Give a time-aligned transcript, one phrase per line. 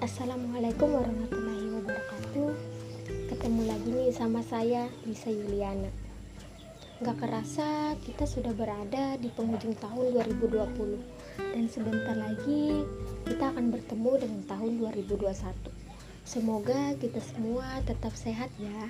[0.00, 2.56] Assalamualaikum warahmatullahi wabarakatuh.
[3.28, 5.92] Ketemu lagi nih sama saya Lisa Yuliana.
[7.04, 12.80] Gak kerasa kita sudah berada di penghujung tahun 2020 Dan sebentar lagi
[13.28, 15.28] kita akan bertemu dengan tahun 2021
[16.24, 18.88] Semoga kita semua tetap sehat ya.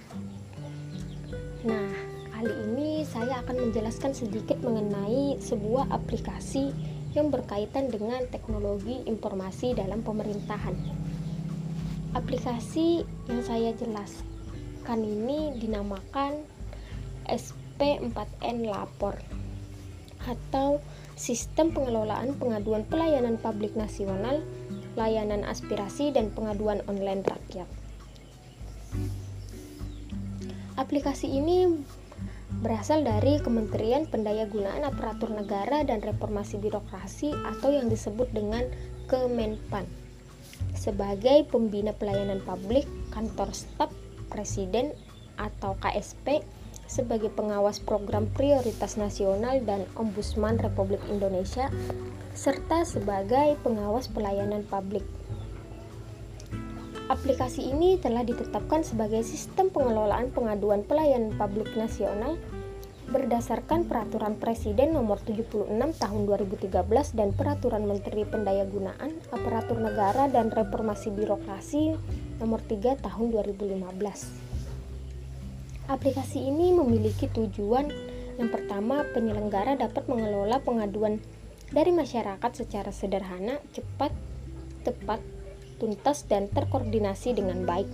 [1.66, 1.90] Nah
[2.38, 6.70] kali ini saya akan menjelaskan sedikit mengenai sebuah aplikasi
[7.14, 10.99] yang berkaitan dengan teknologi informasi dalam pemerintahan.
[12.10, 16.42] Aplikasi yang saya jelaskan ini dinamakan
[17.30, 19.14] SP4N Lapor
[20.26, 20.82] atau
[21.14, 24.42] Sistem Pengelolaan Pengaduan Pelayanan Publik Nasional,
[24.98, 27.70] Layanan Aspirasi dan Pengaduan Online Rakyat.
[30.82, 31.78] Aplikasi ini
[32.58, 38.66] berasal dari Kementerian Pendayagunaan Aparatur Negara dan Reformasi Birokrasi atau yang disebut dengan
[39.06, 40.09] Kemenpan
[40.80, 43.92] sebagai pembina pelayanan publik, kantor staf
[44.32, 44.96] presiden
[45.36, 46.40] atau KSP
[46.88, 51.68] sebagai pengawas program prioritas nasional dan ombudsman Republik Indonesia
[52.32, 55.04] serta sebagai pengawas pelayanan publik.
[57.12, 62.40] Aplikasi ini telah ditetapkan sebagai sistem pengelolaan pengaduan pelayanan publik nasional
[63.10, 71.10] berdasarkan Peraturan Presiden Nomor 76 Tahun 2013 dan Peraturan Menteri Pendayagunaan Aparatur Negara dan Reformasi
[71.10, 71.98] Birokrasi
[72.38, 75.90] Nomor 3 Tahun 2015.
[75.90, 77.90] Aplikasi ini memiliki tujuan
[78.40, 81.20] yang pertama, penyelenggara dapat mengelola pengaduan
[81.76, 84.16] dari masyarakat secara sederhana, cepat,
[84.80, 85.20] tepat,
[85.76, 87.84] tuntas, dan terkoordinasi dengan baik.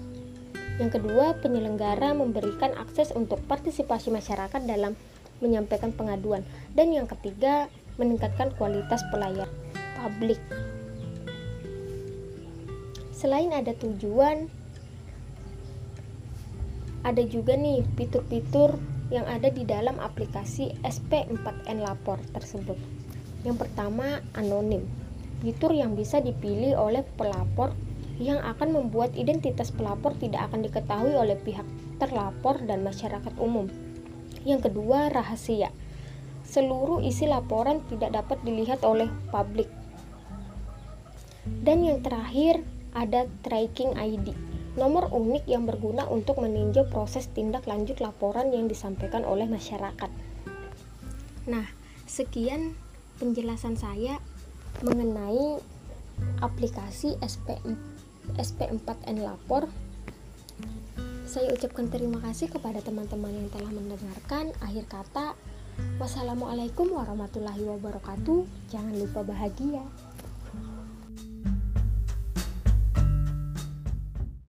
[0.77, 4.93] Yang kedua, penyelenggara memberikan akses untuk partisipasi masyarakat dalam
[5.41, 6.45] menyampaikan pengaduan.
[6.77, 9.49] Dan yang ketiga, meningkatkan kualitas pelayan
[9.97, 10.41] publik.
[13.17, 14.53] Selain ada tujuan,
[17.01, 18.77] ada juga nih fitur-fitur
[19.09, 22.77] yang ada di dalam aplikasi SP4N Lapor tersebut.
[23.47, 24.85] Yang pertama, anonim.
[25.41, 27.73] Fitur yang bisa dipilih oleh pelapor
[28.17, 31.65] yang akan membuat identitas pelapor tidak akan diketahui oleh pihak
[32.01, 33.69] terlapor dan masyarakat umum.
[34.47, 35.75] Yang kedua, rahasia.
[36.47, 39.69] Seluruh isi laporan tidak dapat dilihat oleh publik.
[41.45, 42.63] Dan yang terakhir,
[42.97, 44.33] ada tracking ID.
[44.77, 50.11] Nomor unik yang berguna untuk meninjau proses tindak lanjut laporan yang disampaikan oleh masyarakat.
[51.48, 51.67] Nah,
[52.05, 52.77] sekian
[53.17, 54.21] penjelasan saya
[54.85, 55.61] mengenai
[56.41, 57.77] aplikasi SP4
[58.35, 59.71] SP4N Lapor.
[61.27, 64.51] Saya ucapkan terima kasih kepada teman-teman yang telah mendengarkan.
[64.63, 65.39] Akhir kata,
[66.03, 68.47] wassalamualaikum warahmatullahi wabarakatuh.
[68.73, 69.85] Jangan lupa bahagia.